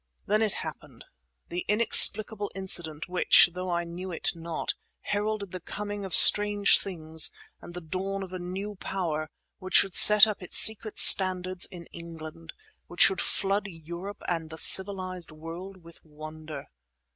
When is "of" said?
6.05-6.15, 8.23-8.33